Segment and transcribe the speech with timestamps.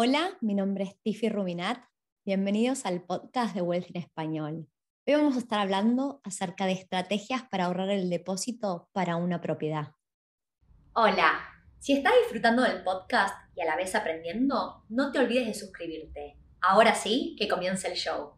[0.00, 1.82] Hola, mi nombre es Tiffy Rubinat.
[2.24, 4.68] Bienvenidos al podcast de Wealth en Español.
[5.04, 9.88] Hoy vamos a estar hablando acerca de estrategias para ahorrar el depósito para una propiedad.
[10.92, 11.40] Hola,
[11.80, 16.38] si estás disfrutando del podcast y a la vez aprendiendo, no te olvides de suscribirte.
[16.60, 18.34] Ahora sí, que comience el show.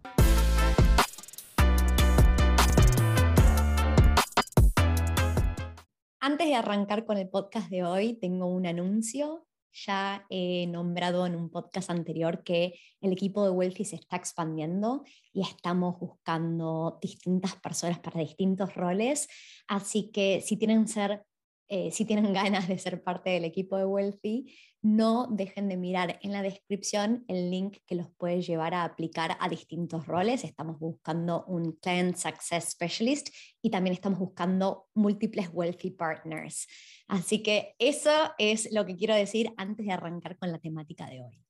[6.20, 11.34] Antes de arrancar con el podcast de hoy, tengo un anuncio ya he nombrado en
[11.34, 17.56] un podcast anterior que el equipo de Wealthy se está expandiendo y estamos buscando distintas
[17.56, 19.28] personas para distintos roles.
[19.68, 21.24] Así que si tienen ser
[21.70, 24.52] eh, si tienen ganas de ser parte del equipo de Wealthy,
[24.82, 29.36] no dejen de mirar en la descripción el link que los puede llevar a aplicar
[29.38, 30.42] a distintos roles.
[30.42, 33.28] Estamos buscando un Client Success Specialist
[33.62, 36.66] y también estamos buscando múltiples Wealthy Partners.
[37.06, 41.22] Así que eso es lo que quiero decir antes de arrancar con la temática de
[41.22, 41.40] hoy.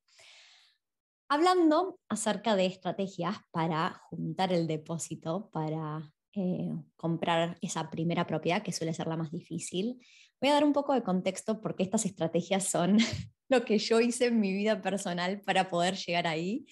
[1.29, 8.73] Hablando acerca de estrategias para juntar el depósito, para eh, comprar esa primera propiedad, que
[8.73, 9.99] suele ser la más difícil.
[10.41, 12.99] Voy a dar un poco de contexto porque estas estrategias son
[13.49, 16.67] lo que yo hice en mi vida personal para poder llegar ahí.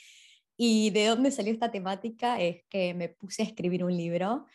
[0.57, 4.47] Y de dónde salió esta temática es que me puse a escribir un libro,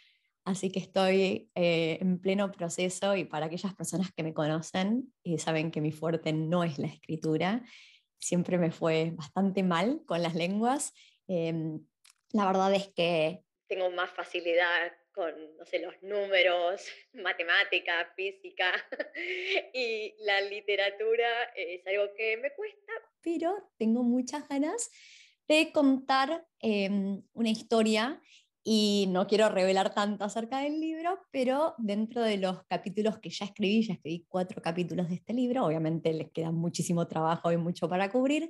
[0.43, 5.37] así que estoy eh, en pleno proceso y para aquellas personas que me conocen y
[5.37, 7.63] saben que mi fuerte no es la escritura,
[8.19, 10.93] siempre me fue bastante mal con las lenguas.
[11.27, 11.79] Em,
[12.31, 13.43] la verdad es que
[13.73, 18.71] tengo más facilidad con, no sé, los números, matemática, física,
[19.73, 24.91] y la literatura es algo que me cuesta, pero tengo muchas ganas
[25.47, 28.21] de contar em, una historia
[28.63, 33.45] y no quiero revelar tanto acerca del libro, pero dentro de los capítulos que ya
[33.45, 37.89] escribí, ya escribí cuatro capítulos de este libro, obviamente les queda muchísimo trabajo y mucho
[37.89, 38.49] para cubrir.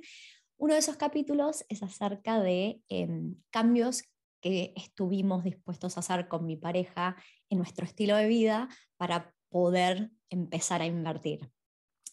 [0.56, 4.04] Uno de esos capítulos es acerca de em, cambios
[4.44, 7.16] que estuvimos dispuestos a hacer con mi pareja
[7.48, 8.68] en nuestro estilo de vida
[8.98, 11.50] para poder empezar a invertir.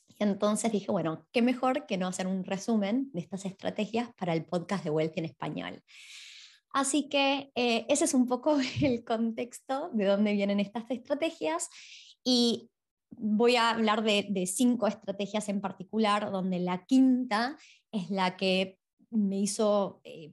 [0.08, 4.32] Y entonces dije, bueno, qué mejor que no hacer un resumen de estas estrategias para
[4.32, 5.84] el podcast de Wealthy en español.
[6.70, 11.68] Así que eh, ese es un poco el contexto de dónde vienen estas estrategias
[12.24, 12.72] y
[13.10, 17.58] voy a hablar de, cinco estrategias en particular, donde la quinta
[17.92, 20.32] es la que me hizo eh,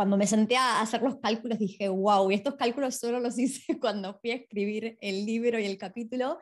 [0.00, 3.78] cuando me senté a hacer los cálculos dije, wow, y estos cálculos solo los hice
[3.80, 6.38] cuando fui a escribir el libro y el capítulo,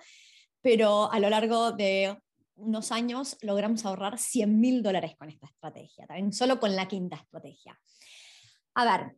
[0.61, 2.17] pero a lo largo de
[2.55, 7.17] unos años logramos ahorrar 100 mil dólares con esta estrategia, también solo con la quinta
[7.17, 7.77] estrategia.
[8.75, 9.17] A ver,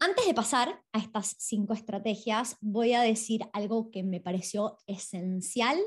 [0.00, 5.78] antes de pasar a estas cinco estrategias, voy a decir algo que me pareció esencial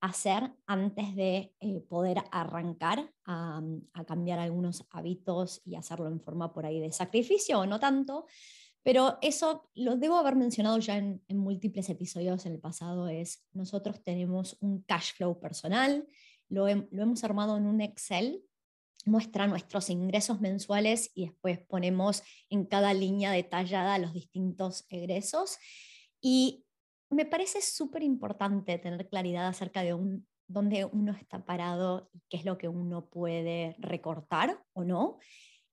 [0.00, 3.62] hacer antes de eh, poder arrancar a,
[4.06, 8.26] cambiar algunos hábitos y hacerlo en forma por ahí de sacrificio o no tanto.
[8.82, 14.02] Pero eso lo debo haber mencionado ya en, múltiples episodios en el pasado, es nosotros
[14.02, 16.08] tenemos un cash flow personal,
[16.48, 18.42] lo, lo hemos armado en un Excel,
[19.04, 25.58] muestra nuestros ingresos mensuales y después ponemos en cada línea detallada los distintos egresos.
[26.22, 26.64] Y
[27.10, 29.96] me parece súper importante tener claridad acerca de
[30.46, 35.18] dónde uno está parado y qué es lo que uno puede recortar o no,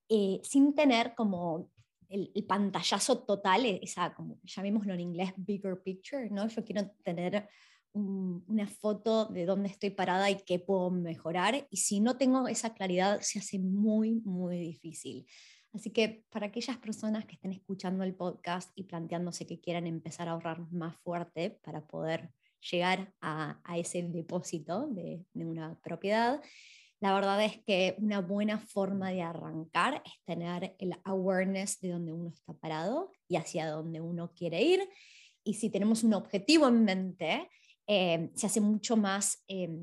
[0.09, 1.71] eh, sin tener como
[2.09, 6.47] el, pantallazo total, e, esa, como llamémoslo en inglés, bigger picture, ¿no?
[6.47, 7.47] Yo quiero tener
[7.93, 12.73] una foto de dónde estoy parada y qué puedo mejorar, y si no tengo esa
[12.73, 15.25] claridad, se hace muy, muy difícil.
[15.77, 20.27] Así que para aquellas personas que estén escuchando el podcast y planteándose que quieran empezar
[20.27, 22.31] a ahorrar más fuerte para poder
[22.71, 26.41] llegar a, ese depósito de, una propiedad,
[26.99, 32.11] la verdad es que una buena forma de arrancar es tener el awareness de dónde
[32.11, 34.89] uno está parado y hacia dónde uno quiere ir.
[35.43, 37.47] Y si tenemos un objetivo en mente,
[37.85, 39.77] eh, se hace mucho más eh,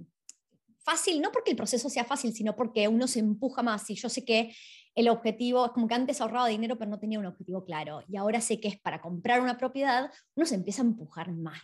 [0.80, 3.88] fácil, no porque el proceso sea fácil, sino porque uno se empuja más.
[3.90, 4.52] Y yo sé que
[4.94, 8.16] el objetivo, es como que antes ahorraba dinero pero no tenía un objetivo claro y
[8.16, 11.58] ahora sé que es para comprar una propiedad, uno se empieza a empujar más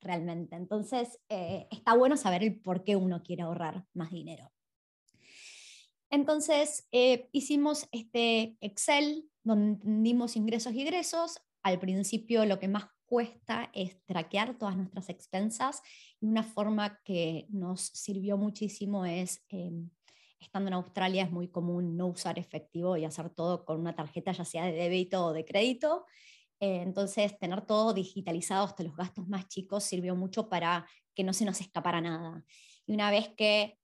[0.00, 0.56] realmente.
[0.56, 4.50] Entonces, eh, está bueno saber el por qué uno quiere ahorrar más dinero.
[6.10, 11.40] Entonces, eh, hicimos este Excel donde entendimos ingresos y egresos.
[11.62, 15.82] Al principio lo que más cuesta es traquear todas nuestras expensas
[16.20, 19.42] y una forma que nos sirvió muchísimo es...
[19.48, 19.90] Em,
[20.44, 24.32] estando en Australia es muy común no usar efectivo y hacer todo con una tarjeta,
[24.32, 26.06] ya sea de débito o de crédito.
[26.60, 31.32] Eh, entonces, tener todo digitalizado hasta los gastos más chicos sirvió mucho para que no
[31.32, 32.44] se nos escapara nada.
[32.86, 33.78] Y una vez que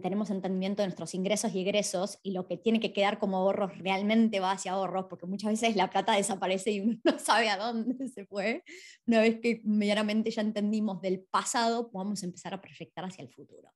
[0.00, 3.76] tenemos entendimiento de nuestros ingresos y egresos y lo que tiene que quedar como ahorros
[3.78, 7.58] realmente va hacia ahorros, porque muchas veces la plata desaparece y uno no sabe a
[7.58, 8.64] dónde se fue.
[9.06, 13.70] Una vez que medianamente ya entendimos del pasado, podemos empezar a proyectar hacia el futuro.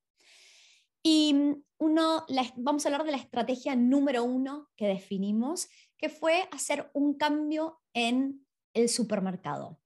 [1.03, 1.35] Y
[1.79, 7.15] uno, vamos a hablar de la estrategia número uno que definimos, que fue hacer un
[7.15, 9.81] cambio en el supermercado.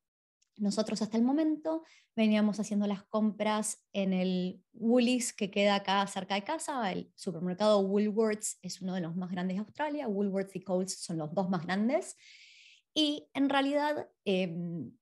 [0.57, 1.83] Nosotros hasta el momento
[2.15, 6.93] veníamos haciendo las compras en el Woolies que queda acá cerca de casa.
[6.93, 10.09] El supermercado Woolworths es uno de los más grandes de Australia.
[10.09, 12.17] Woolworths y Coles son los dos más grandes.
[12.95, 14.93] Y en realidad em,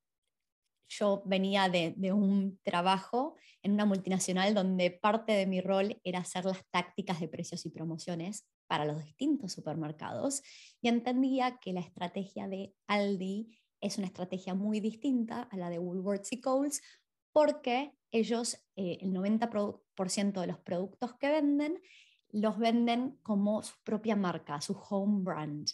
[0.91, 6.45] yo venía de, un trabajo en una multinacional donde parte de mi rol era hacer
[6.45, 10.43] las tácticas de precios y promociones para los distintos supermercados
[10.83, 15.79] y entendía que la estrategia de Aldi es una estrategia muy distinta a la de
[15.79, 16.83] Woolworths y Coles
[17.33, 21.81] porque ellos, eh, el 90% de los productos que venden,
[22.33, 25.69] los venden como su propia marca, su home brand.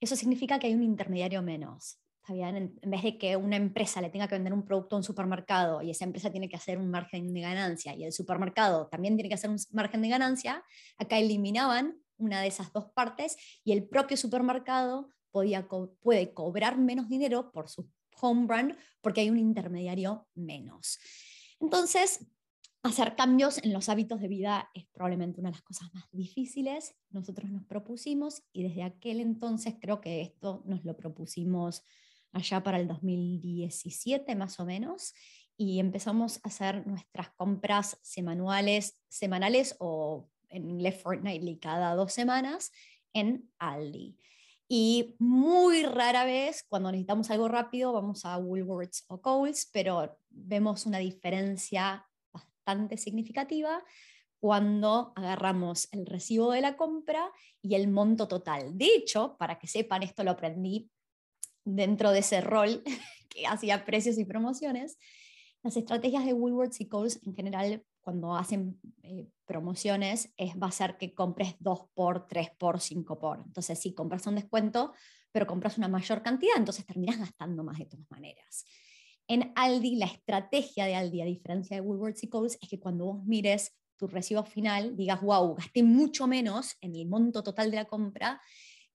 [0.00, 1.98] Eso significa que hay un intermediario menos.
[2.28, 5.80] En, vez de que una empresa le tenga que vender un producto a un supermercado
[5.80, 9.28] y esa empresa tiene que hacer un margen de ganancia y el supermercado también tiene
[9.28, 10.62] que hacer un margen de ganancia,
[10.98, 17.50] acá eliminaban una de esas dos partes y el propio supermercado puede cobrar menos dinero
[17.52, 17.88] por su
[18.20, 20.98] home brand porque hay un intermediario menos.
[21.60, 22.26] Entonces,
[22.82, 26.94] hacer cambios en los hábitos de vida es probablemente una de las cosas más difíciles.
[27.10, 31.82] Nosotros nos propusimos y desde aquel entonces creo que esto nos lo propusimos
[32.32, 35.14] allá para el 2017 más o menos
[35.56, 42.70] y empezamos a hacer nuestras compras semanales, semanales o en inglés fortnightly cada dos semanas
[43.12, 44.16] en Aldi.
[44.68, 50.86] Y muy rara vez, cuando necesitamos algo rápido, vamos a Woolworths o Coles, pero vemos
[50.86, 53.82] una diferencia bastante significativa
[54.40, 57.32] cuando agarramos el recibo de la compra
[57.62, 58.76] y el monto total.
[58.76, 60.90] De hecho, para que sepan, esto lo aprendí
[61.74, 62.82] dentro de ese rol
[63.28, 64.98] que hacía precios y promociones,
[65.62, 70.72] las estrategias de Woolworths y Coles en general cuando hacen eh, promociones es, va a
[70.72, 73.38] ser que compres 2 por, 3 por, 5 por.
[73.44, 74.94] Entonces, sí, compras un descuento,
[75.30, 78.64] pero compras una mayor cantidad, entonces terminas gastando más de todas maneras.
[79.26, 83.04] En Aldi, la estrategia de Aldi, a diferencia de Woolworths y Coles, es que cuando
[83.04, 87.76] vos mires tu recibo final, digas, wow, gasté mucho menos en el monto total de
[87.76, 88.40] la compra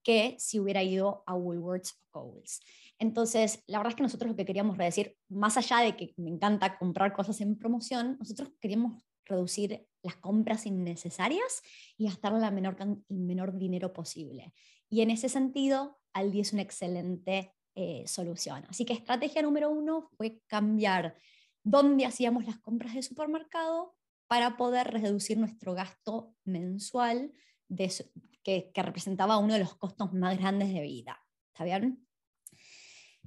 [0.03, 2.61] que si hubiera ido a Woolworths o Coles.
[2.99, 6.29] Entonces, la verdad es que nosotros lo que queríamos decir, más allá de que me
[6.29, 11.61] encanta comprar cosas en promoción, nosotros queríamos reducir las compras innecesarias
[11.97, 12.77] y gastar la menor,
[13.09, 14.53] el menor dinero posible.
[14.89, 18.65] Y en ese sentido, Aldi es una excelente eh, solución.
[18.69, 21.15] Así que estrategia número uno fue cambiar
[21.63, 23.95] dónde hacíamos las compras de supermercado
[24.27, 27.31] para poder reducir nuestro gasto mensual
[27.75, 31.21] que, representaba uno de los costos más grandes de vida.
[31.53, 32.05] ¿Está bien?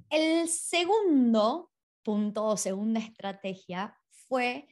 [0.09, 1.71] El segundo
[2.03, 4.67] punto o segunda estrategia fue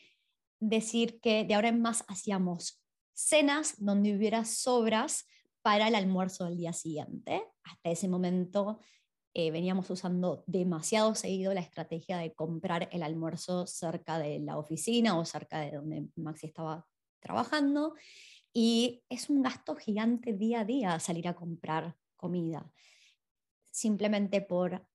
[0.60, 2.82] decir que de ahora en más hacíamos
[3.14, 5.26] cenas donde hubiera sobras
[5.62, 7.44] para el almuerzo del día siguiente.
[7.64, 8.80] Hasta ese momento
[9.34, 15.18] eh, veníamos usando demasiado seguido la estrategia de comprar el almuerzo cerca de la oficina
[15.20, 16.88] o cerca de donde Maxi estaba
[17.20, 17.96] trabajando.
[18.58, 22.72] Y es un gasto gigante día a día salir a comprar comida.
[23.70, 24.88] Simplemente por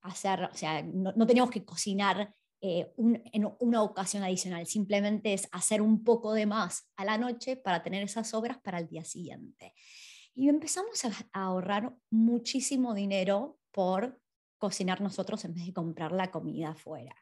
[0.00, 5.46] hacer, o sea, no, no teníamos que cocinar eh, en una ocasión adicional, simplemente es
[5.52, 9.04] hacer un poco de más a la noche para tener esas obras para el día
[9.04, 9.74] siguiente.
[10.34, 14.20] Y empezamos a, ahorrar muchísimo dinero por
[14.56, 17.14] cocinar nosotros en vez de comprar la comida afuera.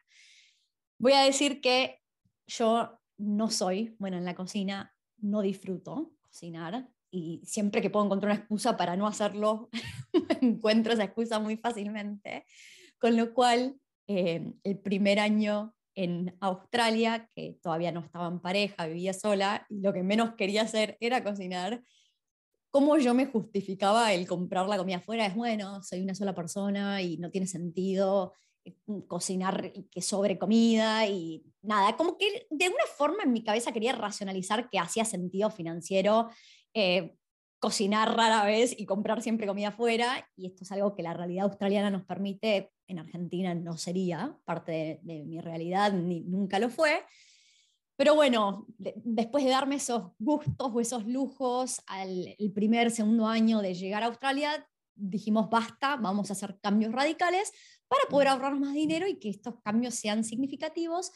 [0.97, 2.01] Voy a decir que
[2.47, 8.31] yo no soy bueno en la cocina, no disfruto cocinar y siempre que puedo encontrar
[8.31, 9.69] una excusa para no hacerlo,
[10.41, 12.45] encuentro esa excusa muy fácilmente.
[12.99, 13.75] Con lo cual,
[14.07, 19.79] eh, el primer año en Australia, que todavía no estaba en pareja, vivía sola, y
[19.79, 21.81] lo que menos quería hacer era cocinar,
[22.69, 25.25] ¿cómo yo me justificaba el comprar la comida afuera?
[25.25, 28.33] Es bueno, soy una sola persona y no tiene sentido
[28.65, 28.75] eh,
[29.07, 33.93] cocinar que sobre comida y nada, como que de alguna forma en mi cabeza quería
[33.93, 36.29] racionalizar que hacía sentido financiero
[36.73, 37.15] eh,
[37.59, 41.45] cocinar rara vez y comprar siempre comida afuera, y esto es algo que la realidad
[41.45, 47.03] australiana nos permite, en Argentina no sería parte de, mi realidad, ni nunca lo fue.
[47.95, 53.61] Pero bueno, después de darme esos gustos o esos lujos al el primer, segundo año
[53.61, 57.51] de llegar a Australia, dijimos basta, vamos a hacer cambios radicales
[57.87, 61.11] para poder ahorrarnos más dinero y que estos cambios sean significativos.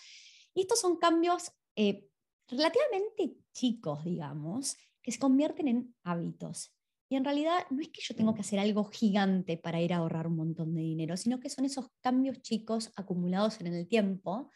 [0.54, 2.08] Y estos son cambios eh,
[2.48, 6.76] relativamente chicos, digamos, que se convierten en hábitos.
[7.12, 9.98] Y en realidad no es que yo tengo que hacer algo gigante para ir a
[9.98, 14.52] ahorrar un montón de dinero, sino que son esos cambios chicos acumulados en el tiempo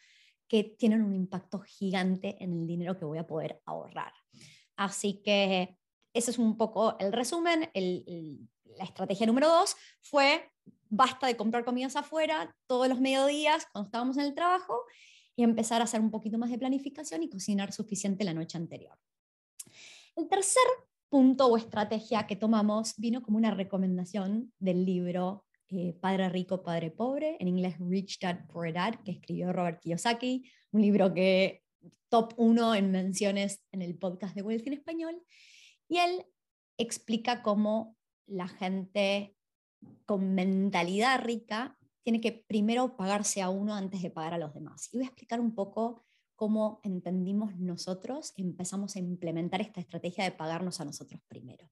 [0.47, 4.13] que tienen un impacto gigante en el dinero que voy a poder ahorrar.
[4.75, 5.77] Así que
[6.13, 7.71] ese es un poco el resumen.
[8.77, 10.49] La estrategia número dos fue
[10.89, 14.83] basta de comprar comidas afuera todos los mediodías cuando estábamos en el trabajo
[15.35, 18.97] y empezar a hacer un poquito más de planificación y cocinar suficiente la noche anterior.
[20.15, 20.63] El tercer
[21.09, 26.91] punto o estrategia que tomamos vino como una recomendación del libro eh, Padre Rico, Padre
[26.91, 31.63] Pobre, en inglés Rich Dad Poor Dad, que escribió Robert Kiyosaki, un libro que
[32.09, 35.23] top uno en menciones en el podcast de Wealth en español.
[35.87, 36.25] Y él
[36.77, 37.95] explica cómo
[38.27, 39.35] la gente
[40.05, 44.89] con mentalidad rica tiene que primero pagarse a uno antes de pagar a los demás.
[44.91, 46.03] Y voy a explicar un poco
[46.35, 51.69] cómo entendimos nosotros, empezamos a implementar esta estrategia de pagarnos a nosotros primero.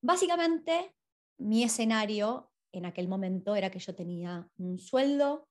[0.00, 0.94] Básicamente,
[1.38, 5.48] mi escenario en aquel momento era que yo tenía un sueldo,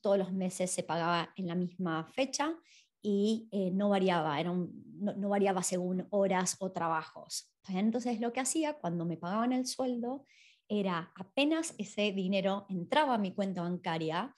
[0.00, 2.56] todos los meses se pagaba en la misma fecha
[3.02, 7.52] y eh, no variaba, era no, variaba según horas o trabajos.
[7.68, 10.26] Entonces lo que hacía cuando me pagaban el sueldo
[10.68, 14.34] era apenas ese dinero entraba a mi cuenta bancaria,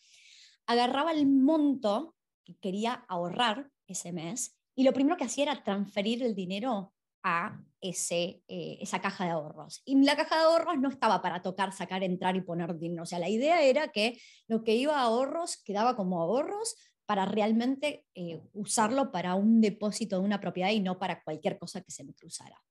[0.67, 6.23] agarraba el monto que quería ahorrar ese mes y lo primero que hacía era transferir
[6.23, 9.83] el dinero a ese, eh, esa caja de ahorros.
[9.85, 13.03] Y la caja de ahorros no estaba para tocar, sacar, entrar y poner dinero.
[13.03, 16.77] O sea, la idea era que lo que iba a ahorros quedaba como ahorros
[17.09, 21.81] para realmente eh, usarlo para un depósito de una propiedad y no para cualquier cosa
[21.81, 22.63] que se me cruzara.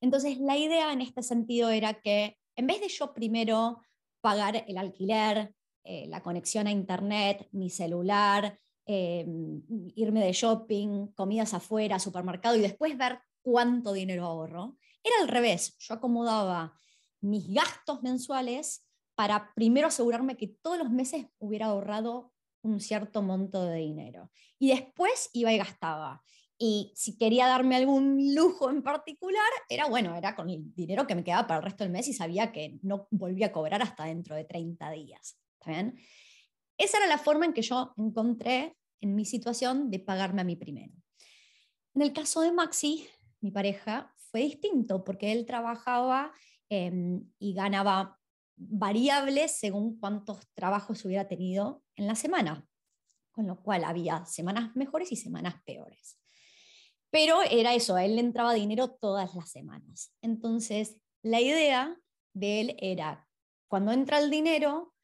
[0.00, 3.80] Entonces, la idea en este sentido era que en vez de yo primero
[4.20, 8.56] pagar el alquiler, eh, la conexión a Internet, mi celular,
[8.86, 9.64] em,
[9.96, 15.76] irme de shopping, comidas afuera, supermercado y después ver cuánto dinero ahorro, era al revés.
[15.80, 16.78] Yo acomodaba
[17.20, 22.32] mis gastos mensuales para primero asegurarme que todos los meses hubiera ahorrado
[22.62, 24.30] un cierto monto de dinero.
[24.58, 26.22] Y después iba y gastaba.
[26.58, 31.14] Y si quería darme algún lujo en particular, era bueno, era con el dinero que
[31.14, 34.06] me quedaba para el resto del mes y sabía que no volvía a cobrar hasta
[34.06, 35.38] dentro de 30 días.
[35.60, 35.98] ¿Está bien?
[36.76, 40.56] Esa era la forma en que yo encontré en mi situación de pagarme a mí
[40.56, 40.92] primero.
[41.94, 43.08] En el caso de Maxi,
[43.40, 46.32] mi pareja, fue distinto porque él trabajaba
[46.68, 48.17] em, y ganaba
[48.58, 52.66] variables según cuántos trabajos hubiera tenido en la semana,
[53.30, 56.18] con lo cual había semanas mejores y semanas peores.
[57.10, 60.12] Pero era eso, a él le entraba dinero todas las semanas.
[60.20, 61.96] Entonces, la idea
[62.34, 63.26] de él era,
[63.68, 64.94] cuando entra el dinero,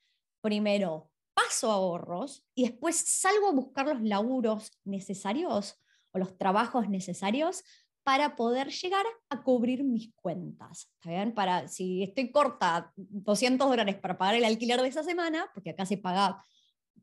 [0.40, 5.80] primero paso ahorros y después salgo a buscar los laburos necesarios
[6.12, 7.64] o los trabajos necesarios
[8.04, 10.90] para poder llegar a cubrir mis cuentas.
[11.02, 11.34] ¿Está?
[11.34, 15.86] Para, si estoy corta 200 dólares para pagar el alquiler de esa semana, porque acá
[15.86, 16.44] se paga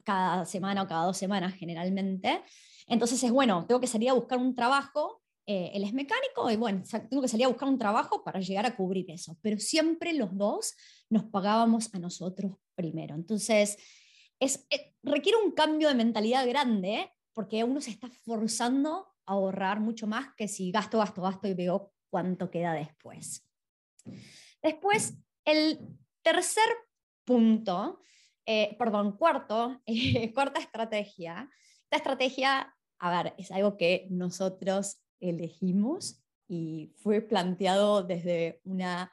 [0.03, 2.41] cada semana o cada dos semanas generalmente,
[2.88, 6.55] entonces es bueno, tengo que salir a buscar un trabajo, eh, él es mecánico y
[6.55, 10.13] bueno, tengo que salir a buscar un trabajo para llegar a cubrir eso, pero siempre
[10.13, 10.75] los dos
[11.10, 13.15] nos pagábamos a nosotros primero.
[13.15, 13.77] Entonces,
[14.39, 20.07] es, eh, requiere un cambio de mentalidad grande porque uno se está forzando ahorrar mucho
[20.07, 23.47] más que si gasto, gasto, gasto y veo cuánto queda después.
[24.61, 25.79] Después, el
[26.21, 26.63] tercer
[27.25, 28.01] punto,
[28.45, 29.81] eh, perdón, cuarto,
[30.33, 31.50] cuarta estrategia
[31.91, 39.11] esta estrategia, a ver, es algo que nosotros elegimos y fue planteado desde una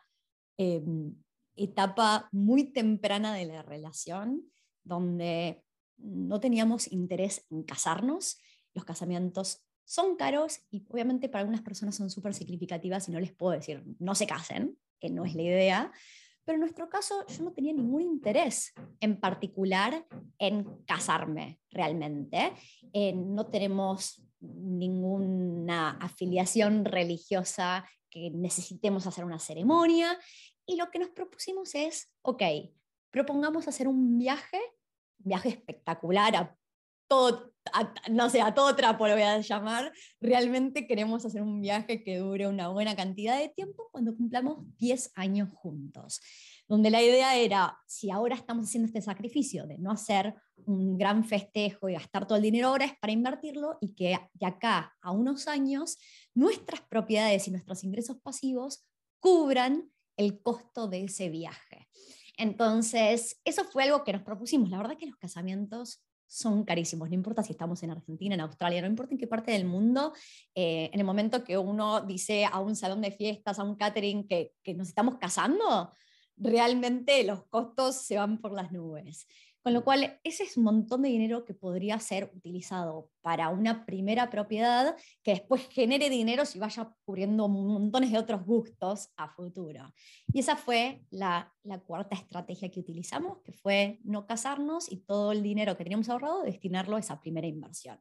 [0.56, 1.16] em,
[1.56, 4.48] etapa muy temprana de la relación,
[4.84, 5.64] donde
[5.96, 8.38] no teníamos interés en casarnos.
[8.74, 13.32] Los casamientos son caros y obviamente para algunas personas son súper significativas y no les
[13.32, 15.92] puedo decir, no se casen, que no es la idea,
[16.44, 20.06] pero en nuestro caso yo no tenía ningún interés en particular
[20.38, 22.52] en casarme realmente.
[22.92, 30.18] Eh, no tenemos ninguna afiliación religiosa que necesitemos hacer una ceremonia
[30.66, 32.42] y lo que nos propusimos es, ok,
[33.10, 34.60] propongamos hacer un viaje,
[35.24, 36.54] un viaje espectacular a
[37.08, 37.54] todo,
[38.10, 42.18] no sé, a todo trapo lo voy a llamar, realmente queremos hacer un viaje que
[42.18, 46.20] dure una buena cantidad de tiempo cuando cumplamos 10 años juntos.
[46.66, 50.34] Donde la idea era, si ahora estamos haciendo este sacrificio de no hacer
[50.66, 54.46] un gran festejo y gastar todo el dinero ahora, es para invertirlo y que de
[54.46, 55.98] acá a unos años
[56.34, 58.84] nuestras propiedades y nuestros ingresos pasivos
[59.20, 61.88] cubran el costo de ese viaje.
[62.36, 64.70] Entonces, eso fue algo que nos propusimos.
[64.70, 68.82] La verdad que los casamientos son carísimos, no importa si estamos en Argentina, en Australia,
[68.82, 70.12] no importa en qué parte del mundo,
[70.54, 74.28] eh, en el momento que uno dice a un salón de fiestas, a un catering
[74.28, 75.90] que, que nos estamos casando,
[76.36, 79.26] realmente los costos se van por las nubes.
[79.62, 83.84] Con lo cual, ese es un montón de dinero que podría ser utilizado para una
[83.84, 89.92] primera propiedad que después genere dinero si vaya cubriendo montones de otros gustos a futuro.
[90.32, 91.52] Y esa fue la,
[91.86, 96.42] cuarta estrategia que utilizamos, que fue no casarnos y todo el dinero que teníamos ahorrado
[96.42, 97.98] destinarlo a esa primera inversión.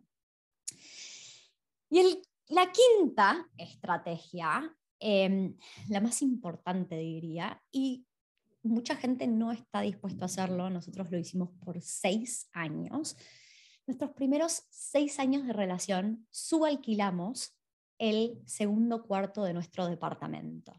[1.90, 5.58] Y la quinta estrategia, em,
[5.90, 8.07] la más importante diría, y
[8.68, 10.70] mucha gente no está dispuesta a hacerlo.
[10.70, 13.16] Nosotros lo hicimos por seis años.
[13.86, 17.58] Nuestros primeros seis años de relación subalquilamos
[17.98, 20.74] el segundo cuarto de nuestro departamento.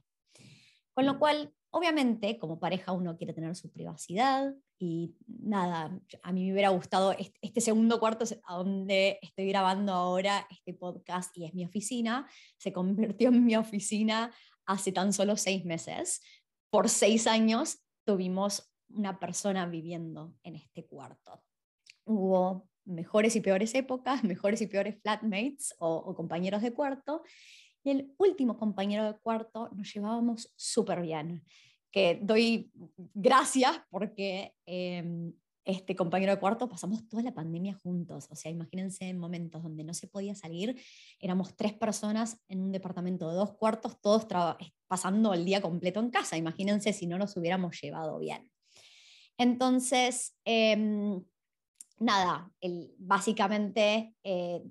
[0.92, 6.44] Con lo cual, obviamente, como pareja uno quiere tener su privacidad y nada, a mí
[6.44, 11.54] me hubiera gustado este, segundo cuarto a donde estoy grabando ahora este podcast y es
[11.54, 14.32] mi oficina, se convirtió en mi oficina
[14.66, 16.20] hace tan solo seis meses
[16.70, 21.42] por seis años tuvimos una persona viviendo en este cuarto.
[22.04, 27.22] Hubo mejores y peores épocas, mejores y peores flatmates o, compañeros de cuarto.
[27.84, 31.44] Y el último compañero de cuarto nos llevábamos súper bien,
[31.90, 32.70] que doy
[33.14, 35.32] gracias porque em,
[35.68, 38.26] este compañero de cuarto pasamos toda la pandemia juntos.
[38.30, 40.80] O sea, imagínense en momentos donde no se podía salir,
[41.20, 44.26] éramos tres personas en un departamento de dos cuartos, todos
[44.86, 46.38] pasando el día completo en casa.
[46.38, 48.50] Imagínense si no nos hubiéramos llevado bien.
[49.36, 51.22] Entonces, em,
[51.98, 52.50] nada,
[52.96, 54.62] básicamente, eh,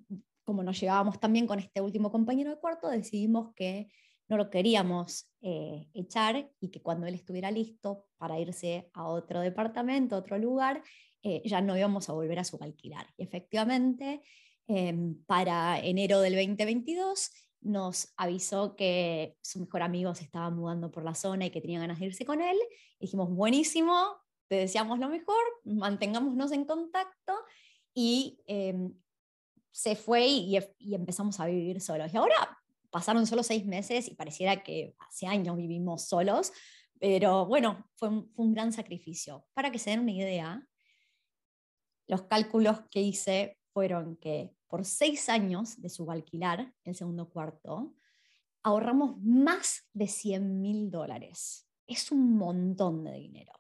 [0.44, 3.88] como nos llevábamos también con este último compañero de cuarto, decidimos que
[4.28, 9.40] no lo queríamos eh, echar y que cuando él estuviera listo para irse a otro
[9.40, 10.84] departamento, a otro lugar,
[11.24, 13.08] eh, ya no íbamos a volver a subalquilar.
[13.18, 14.22] Y efectivamente,
[14.68, 21.04] em, para enero del 2022 nos avisó que su mejor amigo se estaba mudando por
[21.04, 22.58] la zona y que tenía ganas de irse con él.
[23.00, 27.34] dijimos, buenísimo, te deseamos lo mejor, mantengámonos en contacto
[27.94, 28.94] y em,
[29.72, 32.12] se fue y, y, empezamos a vivir solos.
[32.14, 32.57] Y ahora
[32.98, 36.52] pasaron solo seis meses y pareciera que hace años vivimos solos,
[37.00, 39.46] pero bueno, fue un, gran sacrificio.
[39.54, 40.68] Para que se den una idea,
[42.08, 47.94] los cálculos que hice fueron que por seis años de subalquilar el segundo cuarto,
[48.64, 51.70] ahorramos más de 100 mil dólares.
[51.86, 53.54] Es un montón de dinero.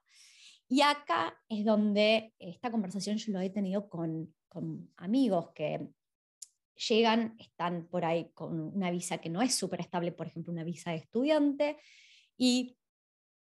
[0.67, 5.91] Y acá es donde esta conversación yo lo he tenido con, con amigos que
[6.77, 10.63] llegan, están por ahí con una visa que no es súper estable, por ejemplo, una
[10.63, 11.77] visa de estudiante,
[12.37, 12.77] y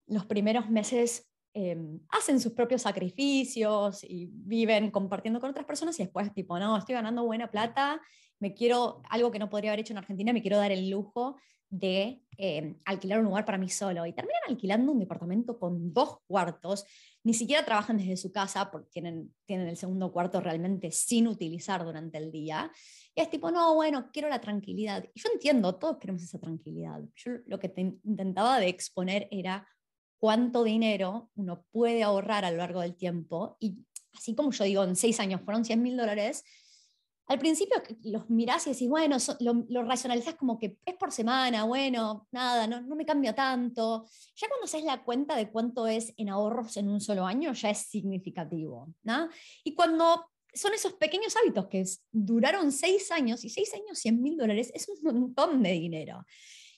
[0.07, 6.03] los primeros meses em, hacen sus propios sacrificios y viven compartiendo con otras personas y
[6.03, 8.01] después tipo, no, estoy ganando buena plata,
[8.41, 11.37] me quiero, algo que no podría haber hecho en Argentina, me quiero dar el lujo
[11.71, 14.07] de em, alquilar un lugar para mí solo.
[14.07, 16.85] Y terminan alquilando un departamento con dos cuartos,
[17.25, 21.85] ni siquiera trabajan desde su casa porque tienen, tienen el segundo cuarto realmente sin utilizar
[21.85, 22.71] durante el día.
[23.15, 25.05] Y es tipo, no, bueno, quiero la tranquilidad.
[25.15, 27.01] Y yo entiendo, todos queremos esa tranquilidad.
[27.17, 27.73] Yo lo que
[28.05, 29.67] intentaba de exponer era
[30.19, 33.57] cuánto dinero uno puede ahorrar a lo largo del tiempo.
[33.61, 33.79] Y
[34.13, 36.45] así como yo digo, en seis años fueron 100 mil dólares,
[37.27, 41.65] al principio los mirás y decís, bueno, lo, lo, racionalizás como que es por semana,
[41.65, 44.07] bueno, nada, no, no me cambia tanto.
[44.37, 47.71] Ya cuando haces la cuenta de cuánto es en ahorros en un solo año, ya
[47.71, 48.93] es significativo.
[49.05, 49.31] ¿no?
[49.63, 54.37] Y cuando son esos pequeños hábitos que duraron seis años y seis años, 100 mil
[54.37, 56.25] dólares es un montón de dinero.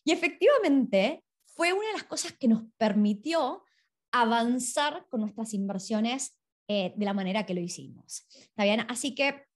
[0.05, 1.25] Y efectivamente
[1.57, 3.65] fue una de las cosas que nos permitió
[4.13, 6.39] avanzar con nuestras inversiones
[6.69, 8.27] eh, de la manera que lo hicimos.
[8.35, 8.85] ¿Está bien?
[8.89, 9.47] Así que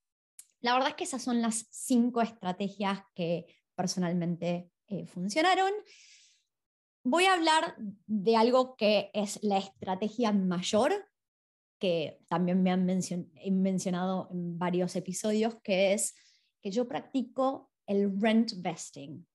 [0.60, 5.72] la verdad es que esas son las cinco estrategias que personalmente eh, funcionaron.
[7.04, 11.06] Voy a hablar de algo que es la estrategia mayor
[11.78, 16.14] que también me han mencionado en varios episodios, que es
[16.62, 19.26] que yo practico el rent vesting.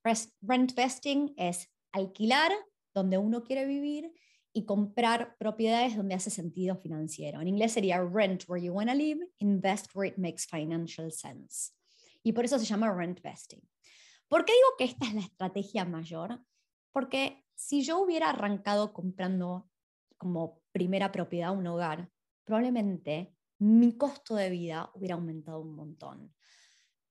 [0.41, 2.51] Rent vesting es alquilar
[2.93, 4.13] donde uno quiere vivir
[4.53, 7.41] y comprar propiedades donde hace sentido financiero.
[7.41, 11.73] En inglés sería rent where you want to live, invest where it makes financial sense.
[12.23, 13.61] Y por eso se llama rent vesting.
[14.27, 16.41] ¿Por qué digo que esta es la estrategia mayor?
[16.91, 19.69] Porque si yo hubiera arrancado comprando
[20.17, 22.09] como primera propiedad un hogar,
[22.45, 26.33] probablemente mi costo de vida hubiera aumentado un montón.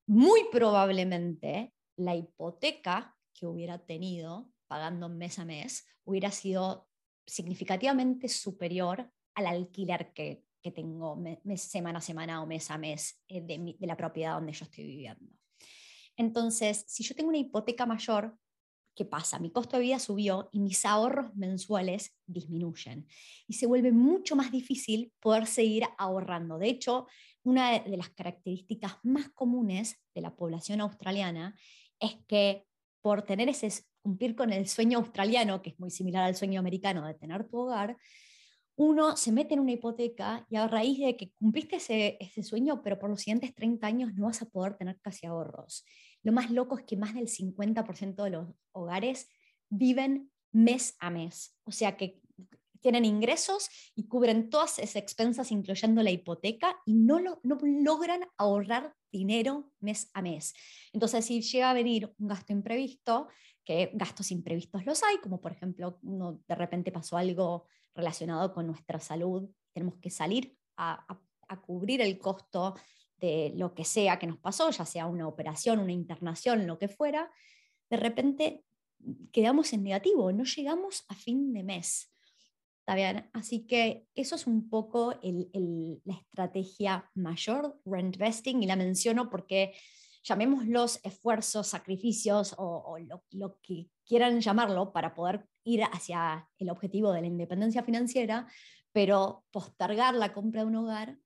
[0.07, 6.89] Muy probablemente la hipoteca que hubiera tenido pagando mes a mes hubiera sido
[7.27, 11.23] significativamente superior al alquiler que, que tengo
[11.57, 15.31] semana a semana o mes a mes eh, de, la propiedad donde yo estoy viviendo.
[16.17, 18.39] Entonces, si yo tengo una hipoteca mayor,
[18.95, 19.39] ¿qué pasa?
[19.39, 23.07] Mi costo de vida subió y mis ahorros mensuales disminuyen.
[23.47, 26.59] Y se vuelve mucho más difícil poder seguir ahorrando.
[26.59, 27.09] De hecho,
[27.43, 31.59] una de las características más comunes de la población australiana
[32.01, 32.65] es que
[33.03, 33.71] por tener ese
[34.05, 37.59] cumplir con el sueño australiano, que es muy similar al sueño americano de tener tu
[37.59, 37.97] hogar,
[38.77, 42.83] uno se mete en una hipoteca y a raíz de que cumpliste ese, ese, sueño,
[42.83, 45.87] pero por los siguientes 30 años no vas a poder tener casi ahorros.
[46.23, 49.29] Lo más loco es que más del 50% de los hogares
[49.71, 51.57] viven mes a mes.
[51.65, 52.21] O sea que
[52.85, 58.21] tienen ingresos y cubren todas esas expensas, incluyendo la hipoteca, y no, lo, no logran
[58.37, 60.53] ahorrar dinero mes a mes.
[60.93, 63.29] Entonces, si llega a venir un gasto imprevisto,
[63.65, 68.67] que gastos imprevistos los hay, como por ejemplo, uno de repente pasó algo relacionado con
[68.67, 71.07] nuestra salud, tenemos que salir a,
[71.49, 72.75] a, cubrir el costo
[73.17, 76.89] de lo que sea que nos pasó, ya sea una operación, una internación, lo que
[76.89, 77.31] fuera,
[77.89, 78.65] de repente
[79.33, 82.11] quedamos en negativo, no llegamos a fin de mes.
[82.81, 83.31] ¿Está bien?
[83.33, 89.73] Así que eso es un poco la estrategia mayor, rent vesting, y la menciono porque
[90.25, 92.97] llamémoslos esfuerzos, sacrificios o,
[93.33, 98.47] lo, que quieran llamarlo para poder ir hacia el objetivo de la independencia financiera,
[98.93, 101.19] pero postergar la compra de un hogar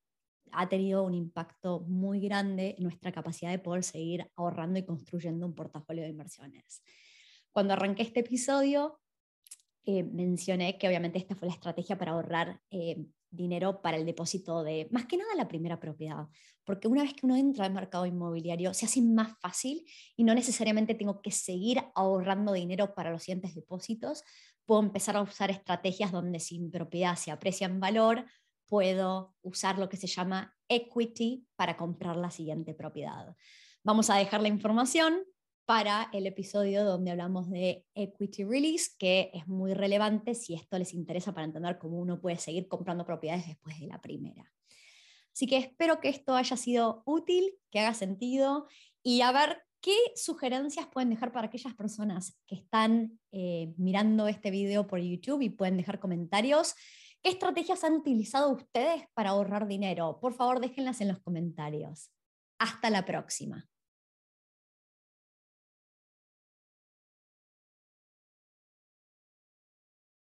[0.51, 5.47] ha tenido un impacto muy grande en nuestra capacidad de poder seguir ahorrando y construyendo
[5.47, 6.83] un portafolio de inversiones.
[7.53, 9.01] Cuando arranqué este episodio,
[9.85, 14.63] eh, mencioné que obviamente esta fue la estrategia para ahorrar eh, dinero para el depósito
[14.63, 16.29] de, más que nada, la primera propiedad,
[16.65, 19.85] porque una vez que uno entra al mercado inmobiliario se hace más fácil
[20.17, 24.23] y no necesariamente tengo que seguir ahorrando dinero para los siguientes depósitos,
[24.65, 28.25] puedo empezar a usar estrategias donde si mi propiedad se aprecia en valor,
[28.67, 33.35] puedo usar lo que se llama equity para comprar la siguiente propiedad.
[33.83, 35.25] Vamos a dejar la información
[35.69, 40.95] para el episodio donde hablamos de equity release, que es muy relevante si esto les
[40.95, 44.51] interesa para entender cómo uno puede seguir comprando propiedades después de la primera.
[45.31, 48.67] Así que espero que esto haya sido útil, que haga sentido
[49.03, 54.51] y a ver qué sugerencias pueden dejar para aquellas personas que están eh, mirando este
[54.51, 56.77] video por YouTube y pueden dejar comentarios.
[57.23, 60.19] ¿Qué estrategias han utilizado ustedes para ahorrar dinero?
[60.19, 62.11] Por favor, déjenlas en los comentarios.
[62.59, 63.69] Hasta la próxima.